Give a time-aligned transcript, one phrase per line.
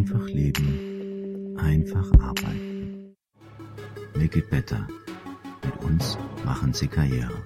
[0.00, 3.14] Einfach leben, einfach arbeiten.
[4.14, 4.88] Make it better.
[5.62, 7.44] Mit uns machen Sie Karriere.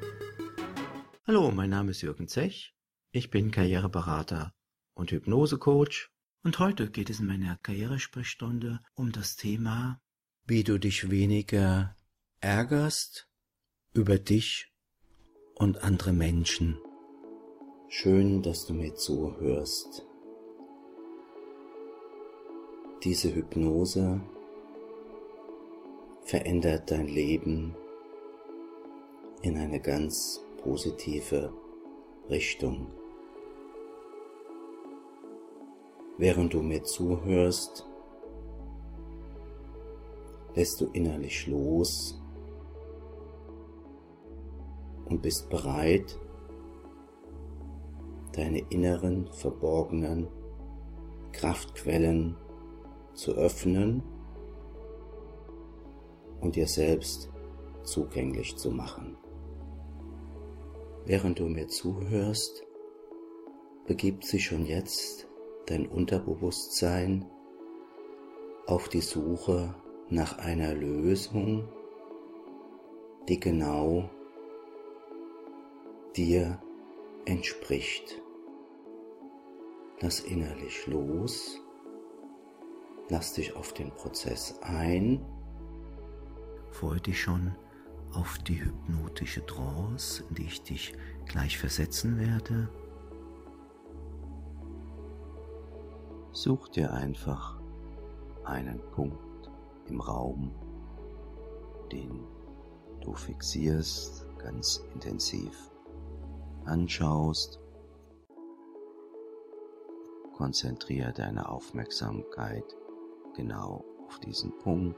[1.26, 2.72] Hallo, mein Name ist Jürgen Zech.
[3.10, 4.52] Ich bin Karriereberater
[4.94, 6.10] und Hypnosecoach.
[6.44, 10.00] Und heute geht es in meiner Karrieresprechstunde um das Thema,
[10.46, 11.96] wie du dich weniger
[12.38, 13.28] ärgerst
[13.94, 14.72] über dich
[15.56, 16.78] und andere Menschen.
[17.88, 20.06] Schön, dass du mir zuhörst.
[23.04, 24.18] Diese Hypnose
[26.22, 27.76] verändert dein Leben
[29.42, 31.52] in eine ganz positive
[32.30, 32.86] Richtung.
[36.16, 37.86] Während du mir zuhörst,
[40.54, 42.18] lässt du innerlich los
[45.04, 46.18] und bist bereit,
[48.32, 50.26] deine inneren verborgenen
[51.32, 52.38] Kraftquellen
[53.14, 54.02] zu öffnen
[56.40, 57.30] und dir selbst
[57.82, 59.16] zugänglich zu machen.
[61.06, 62.64] Während du mir zuhörst,
[63.86, 65.28] begibt sich schon jetzt
[65.66, 67.26] dein Unterbewusstsein
[68.66, 69.74] auf die Suche
[70.08, 71.68] nach einer Lösung,
[73.28, 74.08] die genau
[76.16, 76.62] dir
[77.26, 78.20] entspricht.
[80.00, 81.63] Lass innerlich los
[83.10, 85.24] Lass dich auf den Prozess ein.
[86.70, 87.54] Freue dich schon
[88.14, 90.94] auf die hypnotische Trance, in die ich dich
[91.26, 92.68] gleich versetzen werde.
[96.32, 97.60] Such dir einfach
[98.44, 99.50] einen Punkt
[99.86, 100.52] im Raum,
[101.92, 102.24] den
[103.02, 105.70] du fixierst, ganz intensiv
[106.64, 107.60] anschaust.
[110.32, 112.64] Konzentriere deine Aufmerksamkeit
[113.34, 114.96] genau auf diesen Punkt.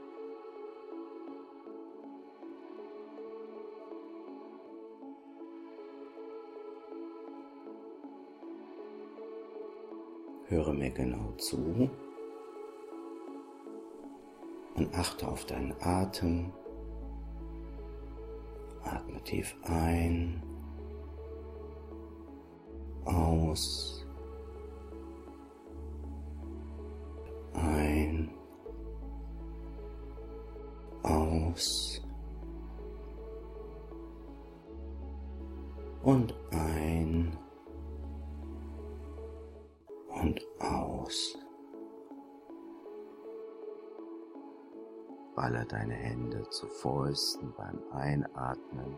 [10.47, 11.89] Höre mir genau zu
[14.75, 16.53] und achte auf deinen Atem.
[18.83, 20.41] Atme tief ein,
[23.03, 23.96] aus.
[45.37, 48.97] Baller deine Hände zu Fäusten beim Einatmen.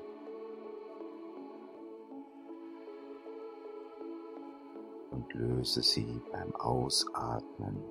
[5.11, 7.83] Und löse sie beim Ausatmen.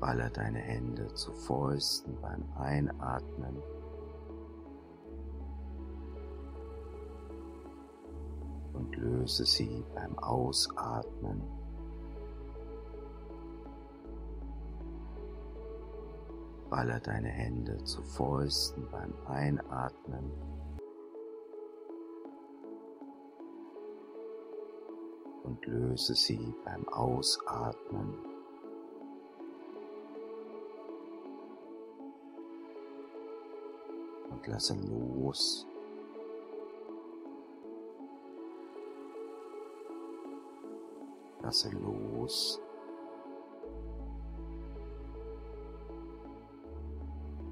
[0.00, 3.62] Baller deine Hände zu Fäusten beim Einatmen.
[8.72, 11.57] Und löse sie beim Ausatmen.
[16.70, 20.30] Baller deine Hände zu Fäusten beim Einatmen.
[25.44, 28.14] Und löse sie beim Ausatmen.
[34.38, 35.66] und lasse los.
[41.42, 42.60] Lasse los.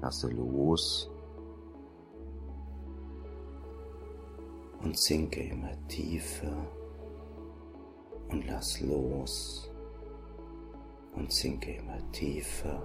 [0.01, 1.09] Lasse los.
[4.81, 6.67] Und sinke immer tiefer
[8.29, 9.71] und lass los
[11.15, 12.81] und sinke immer tiefer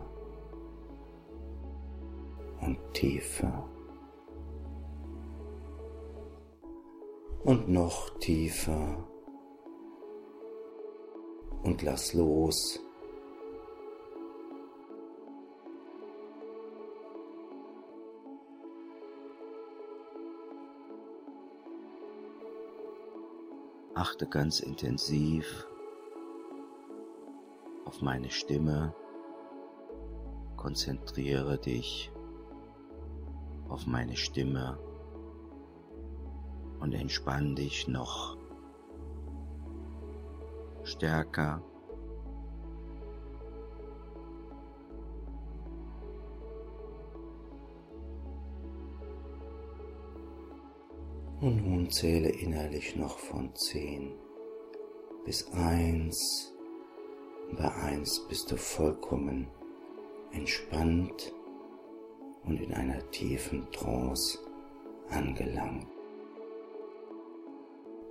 [2.60, 3.68] und tiefer.
[7.44, 9.08] und noch tiefer
[11.62, 12.80] und lass los.
[23.94, 25.66] Achte ganz intensiv
[27.84, 28.94] auf meine Stimme,
[30.56, 32.10] konzentriere dich
[33.68, 34.78] auf meine Stimme
[36.80, 38.38] und entspann dich noch
[40.84, 41.62] stärker.
[51.42, 54.12] Und nun zähle innerlich noch von 10
[55.24, 56.54] bis 1.
[57.58, 59.48] Bei 1 bist du vollkommen
[60.30, 61.34] entspannt
[62.44, 64.38] und in einer tiefen Trance
[65.10, 65.88] angelangt.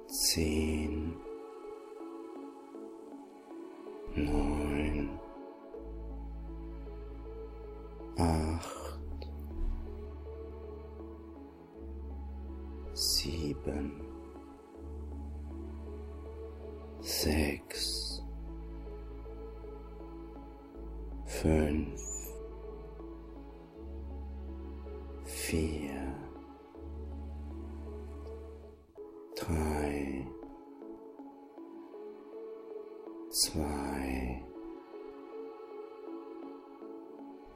[0.08, 1.16] 10
[4.14, 5.10] neun,
[8.18, 8.81] acht,
[13.02, 14.00] sieben,
[17.00, 18.24] sechs,
[21.26, 22.00] fünf,
[25.26, 26.16] vier,
[29.36, 30.28] drei,
[33.32, 34.46] zwei,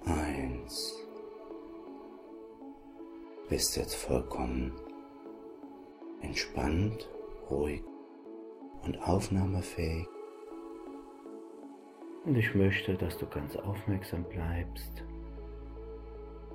[0.05, 0.95] eins.
[3.47, 4.73] Bist jetzt vollkommen
[6.25, 7.09] entspannt,
[7.49, 7.83] ruhig
[8.83, 10.07] und aufnahmefähig.
[12.25, 15.03] Und ich möchte, dass du ganz aufmerksam bleibst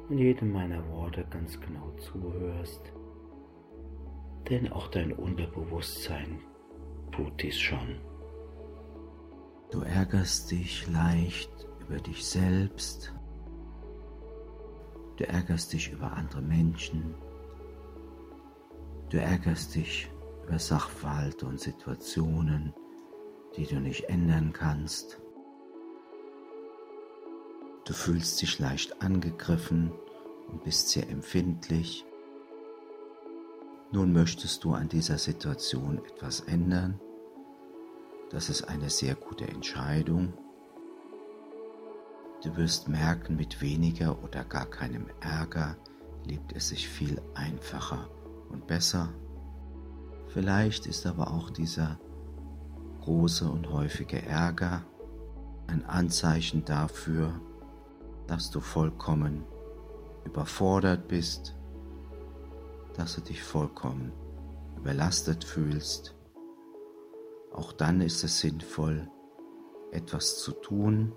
[0.08, 2.92] und jedem meiner Worte ganz genau zuhörst,
[4.48, 6.40] denn auch dein Unterbewusstsein
[7.12, 8.00] tut dies schon.
[9.70, 11.50] Du ärgerst dich leicht
[11.80, 13.14] über dich selbst.
[15.16, 17.14] Du ärgerst dich über andere Menschen.
[19.10, 20.10] Du ärgerst dich
[20.46, 22.72] über Sachverhalte und Situationen,
[23.56, 25.20] die du nicht ändern kannst.
[27.84, 29.92] Du fühlst dich leicht angegriffen
[30.48, 32.04] und bist sehr empfindlich.
[33.92, 37.00] Nun möchtest du an dieser Situation etwas ändern
[38.30, 40.32] das ist eine sehr gute Entscheidung.
[42.44, 45.76] Du wirst merken, mit weniger oder gar keinem Ärger
[46.24, 48.08] lebt es sich viel einfacher
[48.50, 49.08] und besser.
[50.28, 51.98] Vielleicht ist aber auch dieser
[53.00, 54.84] große und häufige Ärger
[55.66, 57.40] ein Anzeichen dafür,
[58.26, 59.44] dass du vollkommen
[60.24, 61.56] überfordert bist,
[62.94, 64.12] dass du dich vollkommen
[64.76, 66.14] überlastet fühlst
[67.52, 69.10] auch dann ist es sinnvoll,
[69.90, 71.12] etwas zu tun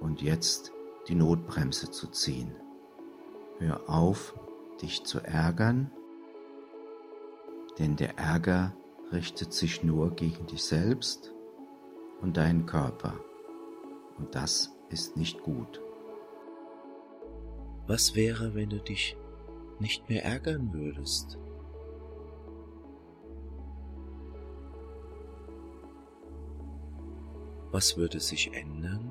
[0.00, 0.72] und jetzt
[1.08, 2.54] die Notbremse zu ziehen.
[3.58, 4.34] Hör auf,
[4.80, 5.90] dich zu ärgern,
[7.80, 8.76] denn der Ärger
[9.10, 11.32] richtet sich nur gegen dich selbst
[12.20, 13.18] und deinen Körper
[14.18, 15.80] und das ist nicht gut.
[17.86, 19.16] Was wäre, wenn du dich
[19.78, 21.38] nicht mehr ärgern würdest?
[27.70, 29.09] Was würde sich ändern?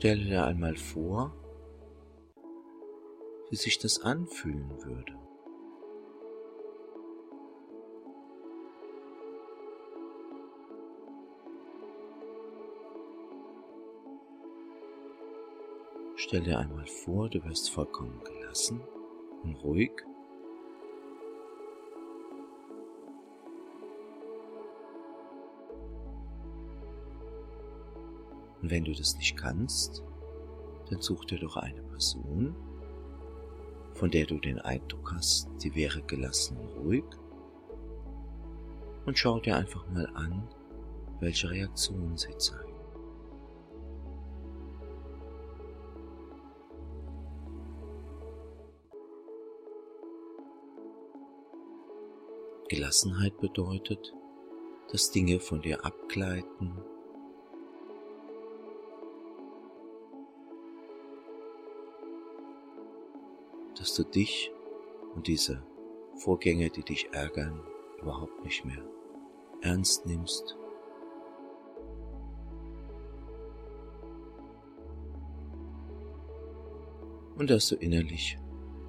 [0.00, 1.30] Stelle dir einmal vor,
[3.50, 5.12] wie sich das anfühlen würde.
[16.16, 18.80] Stell dir einmal vor, du wirst vollkommen gelassen
[19.42, 19.92] und ruhig.
[28.62, 30.02] Und wenn du das nicht kannst,
[30.90, 32.54] dann such dir doch eine Person,
[33.94, 37.04] von der du den Eindruck hast, die wäre gelassen und ruhig.
[39.06, 40.48] Und schau dir einfach mal an,
[41.20, 42.70] welche Reaktionen sie zeigt.
[52.68, 54.14] Gelassenheit bedeutet,
[54.92, 56.72] dass Dinge von dir abgleiten,
[63.80, 64.52] dass du dich
[65.14, 65.64] und diese
[66.18, 67.62] Vorgänge, die dich ärgern,
[67.98, 68.84] überhaupt nicht mehr
[69.62, 70.54] ernst nimmst.
[77.36, 78.38] Und dass du innerlich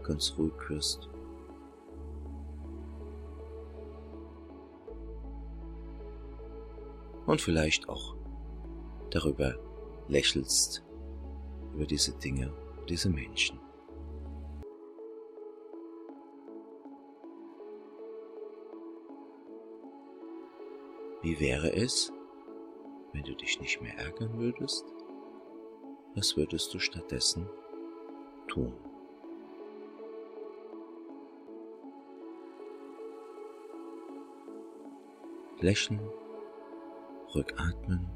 [0.04, 1.10] ganz ruhig wirst.
[7.28, 8.18] und vielleicht auch
[9.10, 9.56] darüber
[10.10, 10.84] lächelst,
[11.74, 12.52] über diese Dinge,
[12.90, 13.61] diese Menschen.
[21.22, 22.12] Wie wäre es,
[23.14, 24.84] wenn du dich nicht mehr ärgern würdest?
[26.16, 27.48] Was würdest du stattdessen
[28.48, 28.74] tun?
[35.60, 36.02] Lächeln
[37.36, 38.10] Rückatmen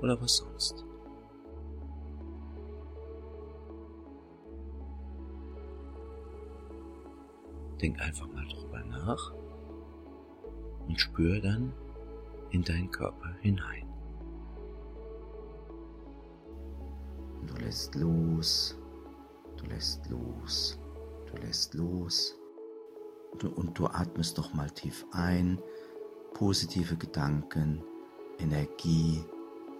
[0.00, 0.84] oder was sonst.
[7.80, 9.32] Denk einfach mal drüber nach
[10.88, 11.72] und spür dann
[12.50, 13.86] in deinen Körper hinein.
[17.46, 18.76] Du lässt los,
[19.56, 20.78] du lässt los,
[21.26, 22.34] du lässt los.
[23.54, 25.58] Und du atmest doch mal tief ein,
[26.34, 27.82] positive Gedanken,
[28.38, 29.24] Energie,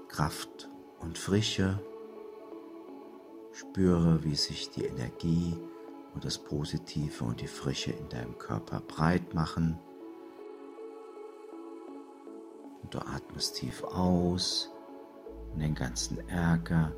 [0.08, 0.68] Kraft
[1.00, 1.80] und Frische.
[3.52, 5.58] Spüre, wie sich die Energie
[6.14, 9.78] und das Positive und die Frische in deinem Körper breit machen.
[12.82, 14.70] Und du atmest tief aus
[15.52, 16.92] und den ganzen Ärger,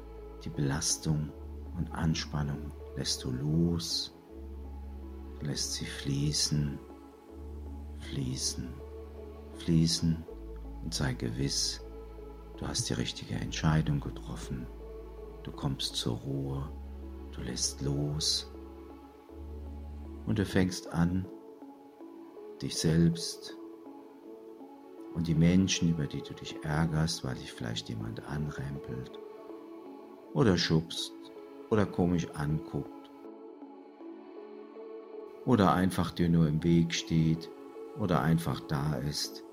[0.45, 1.33] die Belastung
[1.77, 4.15] und Anspannung lässt du los,
[5.39, 6.79] du lässt sie fließen,
[7.99, 8.69] fließen,
[9.57, 10.25] fließen
[10.83, 11.81] und sei gewiss,
[12.59, 14.67] du hast die richtige Entscheidung getroffen.
[15.43, 16.71] Du kommst zur Ruhe,
[17.33, 18.53] du lässt los
[20.27, 21.27] und du fängst an,
[22.61, 23.57] dich selbst
[25.14, 29.19] und die Menschen, über die du dich ärgerst, weil dich vielleicht jemand anrempelt
[30.35, 31.12] oder schubst
[31.71, 33.11] oder komisch anguckt
[35.45, 37.50] oder einfach dir nur im Weg steht
[37.99, 39.45] oder einfach da ist.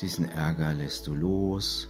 [0.00, 1.88] Diesen Ärger lässt du los.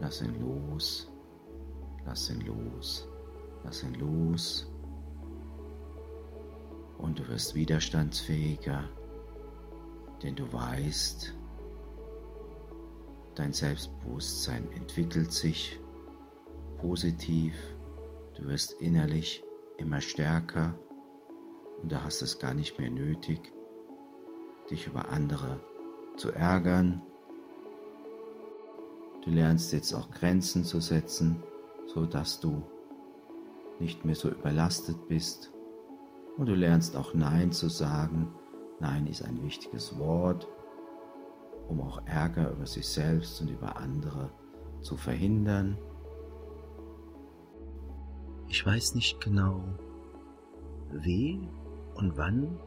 [0.00, 1.10] Lass ihn los.
[2.04, 3.08] Lass ihn los.
[3.64, 4.71] Lass ihn los
[7.02, 8.84] und du wirst widerstandsfähiger,
[10.22, 11.34] denn du weißt,
[13.34, 15.80] dein Selbstbewusstsein entwickelt sich
[16.78, 17.54] positiv,
[18.36, 19.42] du wirst innerlich
[19.78, 20.78] immer stärker
[21.82, 23.52] und da hast es gar nicht mehr nötig,
[24.70, 25.60] dich über andere
[26.16, 27.02] zu ärgern.
[29.24, 31.42] Du lernst jetzt auch Grenzen zu setzen,
[31.86, 32.62] so dass du
[33.80, 35.52] nicht mehr so überlastet bist.
[36.36, 38.34] Und du lernst auch Nein zu sagen.
[38.80, 40.48] Nein ist ein wichtiges Wort,
[41.68, 44.30] um auch Ärger über sich selbst und über andere
[44.80, 45.78] zu verhindern.
[48.48, 49.62] Ich weiß nicht genau,
[50.90, 51.48] wie
[51.94, 52.58] und wann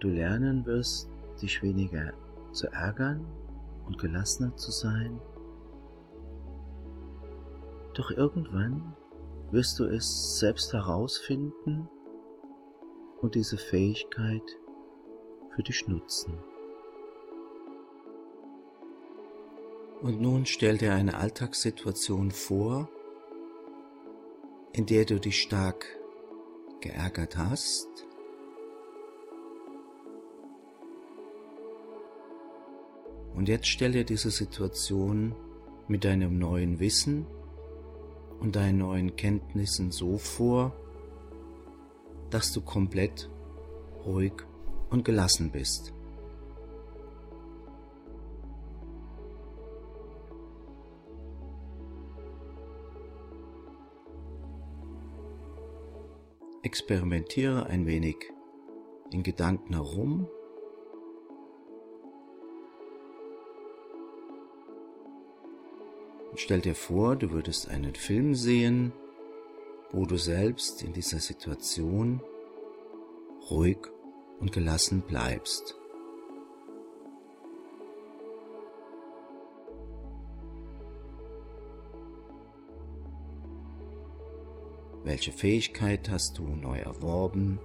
[0.00, 2.12] du lernen wirst, dich weniger
[2.52, 3.24] zu ärgern
[3.86, 5.20] und gelassener zu sein.
[7.94, 8.94] Doch irgendwann
[9.50, 11.88] wirst du es selbst herausfinden
[13.20, 14.58] und diese Fähigkeit
[15.54, 16.38] für dich nutzen.
[20.02, 22.88] Und nun stell dir eine Alltagssituation vor,
[24.72, 25.84] in der du dich stark
[26.80, 27.88] geärgert hast.
[33.34, 35.34] Und jetzt stell dir diese Situation
[35.86, 37.26] mit deinem neuen Wissen
[38.38, 40.74] und deinen neuen Kenntnissen so vor,
[42.30, 43.28] dass du komplett
[44.04, 44.32] ruhig
[44.90, 45.92] und gelassen bist.
[56.62, 58.16] Experimentiere ein wenig
[59.10, 60.28] in Gedanken herum.
[66.36, 68.92] Stell dir vor, du würdest einen Film sehen,
[69.92, 72.22] wo du selbst in dieser Situation
[73.50, 73.78] ruhig
[74.38, 75.76] und gelassen bleibst.
[85.02, 87.58] Welche Fähigkeit hast du neu erworben?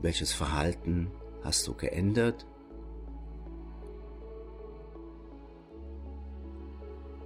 [0.00, 1.10] Welches Verhalten
[1.42, 2.46] hast du geändert?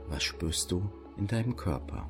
[0.08, 2.08] Was spürst du in deinem Körper?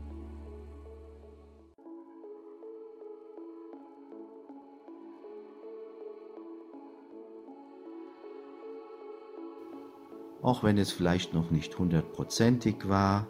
[10.42, 13.26] Auch wenn es vielleicht noch nicht hundertprozentig war,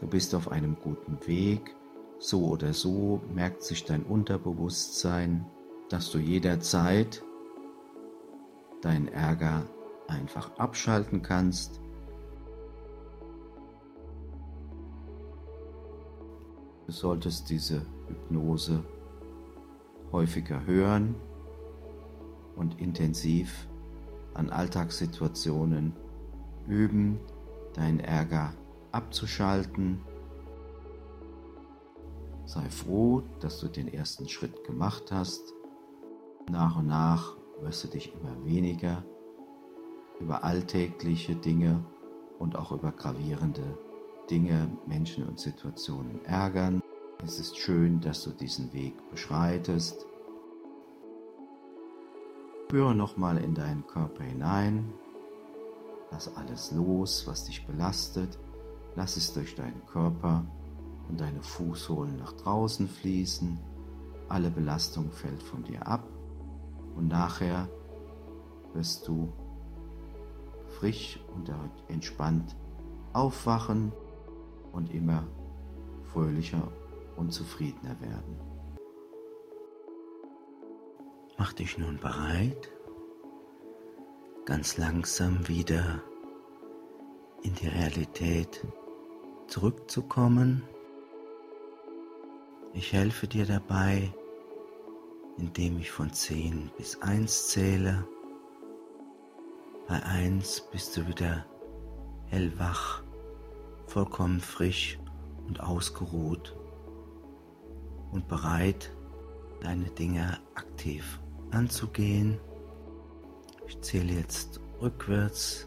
[0.00, 1.74] du bist auf einem guten Weg,
[2.18, 5.46] so oder so merkt sich dein Unterbewusstsein,
[5.88, 7.24] dass du jederzeit
[8.82, 9.64] deinen Ärger
[10.06, 11.80] einfach abschalten kannst
[16.90, 18.82] Du solltest diese Hypnose
[20.10, 21.14] häufiger hören
[22.56, 23.68] und intensiv
[24.34, 25.94] an Alltagssituationen
[26.66, 27.20] üben,
[27.74, 28.54] deinen Ärger
[28.90, 30.00] abzuschalten.
[32.44, 35.54] Sei froh, dass du den ersten Schritt gemacht hast.
[36.50, 39.04] Nach und nach wirst du dich immer weniger
[40.18, 41.84] über alltägliche Dinge
[42.40, 43.78] und auch über gravierende
[44.30, 46.80] Dinge, Menschen und Situationen ärgern.
[47.24, 50.06] Es ist schön, dass du diesen Weg beschreitest.
[52.64, 54.92] Spüre nochmal in deinen Körper hinein.
[56.12, 58.38] Lass alles los, was dich belastet.
[58.94, 60.44] Lass es durch deinen Körper
[61.08, 63.58] und deine Fußsohlen nach draußen fließen.
[64.28, 66.06] Alle Belastung fällt von dir ab
[66.94, 67.68] und nachher
[68.74, 69.32] wirst du
[70.78, 71.52] frisch und
[71.88, 72.54] entspannt
[73.12, 73.92] aufwachen
[74.72, 75.26] und immer
[76.12, 76.70] fröhlicher
[77.16, 78.36] und zufriedener werden.
[81.38, 82.70] Mach dich nun bereit,
[84.44, 86.02] ganz langsam wieder
[87.42, 88.66] in die Realität
[89.46, 90.62] zurückzukommen.
[92.72, 94.12] Ich helfe dir dabei,
[95.38, 98.06] indem ich von 10 bis 1 zähle.
[99.88, 101.46] Bei 1 bist du wieder
[102.26, 103.02] hellwach,
[103.90, 104.98] vollkommen frisch
[105.48, 106.56] und ausgeruht
[108.12, 108.92] und bereit,
[109.60, 111.20] deine Dinge aktiv
[111.50, 112.38] anzugehen.
[113.66, 115.66] Ich zähle jetzt rückwärts.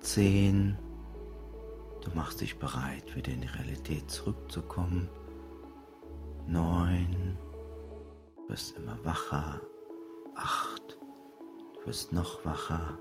[0.00, 0.76] 10.
[2.02, 5.08] Du machst dich bereit, wieder in die Realität zurückzukommen.
[6.48, 7.38] 9.
[8.36, 9.60] Du wirst immer wacher.
[10.34, 10.98] 8.
[11.74, 12.98] Du wirst noch wacher.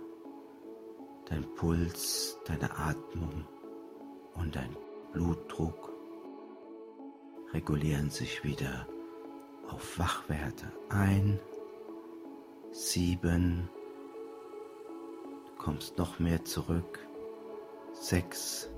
[1.26, 3.46] Dein Puls, deine Atmung
[4.40, 4.76] und dein
[5.14, 5.94] Blutdruck
[7.54, 8.88] regulieren sich wieder
[9.70, 11.40] auf Wachwerte ein.
[12.72, 13.70] Sieben.
[15.46, 17.00] Du kommst noch mehr zurück.
[17.94, 18.70] Sechs.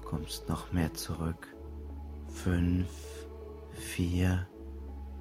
[0.00, 1.48] Du kommst noch mehr zurück.
[2.28, 2.88] Fünf.
[3.72, 4.46] Vier.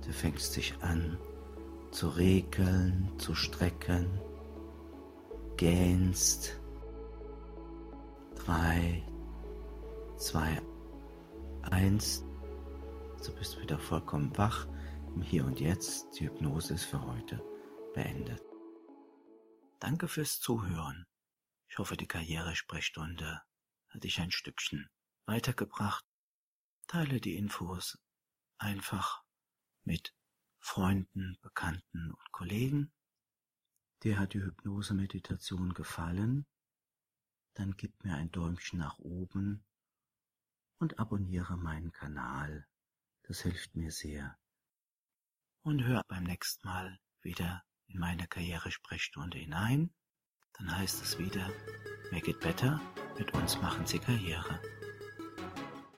[0.06, 1.18] Du fängst dich an
[1.92, 4.08] zu regeln, zu strecken.
[5.58, 6.57] Gähnst.
[8.48, 9.04] Drei.
[10.18, 10.62] Zwei.
[11.64, 12.24] Eins.
[13.26, 14.66] Du bist wieder vollkommen wach
[15.14, 16.18] im Hier und Jetzt.
[16.18, 17.44] Die Hypnose ist für heute
[17.94, 18.42] beendet.
[19.82, 21.06] Danke fürs Zuhören.
[21.68, 23.42] Ich hoffe, die Karrieresprechstunde
[23.90, 24.90] hat dich ein Stückchen
[25.26, 26.06] weitergebracht.
[26.88, 28.00] Teile die Infos
[28.60, 29.26] einfach
[29.84, 30.16] mit
[30.62, 32.94] Freunden, Bekannten und Kollegen.
[34.04, 36.48] Dir hat die Hypnose-Meditation gefallen?
[37.58, 39.66] Dann gib mir ein Däumchen nach oben
[40.78, 42.68] und abonniere meinen Kanal.
[43.24, 44.38] Das hilft mir sehr.
[45.64, 49.92] Und hör beim nächsten Mal wieder in meine Karrieresprechstunde hinein.
[50.54, 51.52] Dann heißt es wieder,
[52.12, 52.80] Make it better,
[53.18, 54.62] mit uns machen Sie Karriere.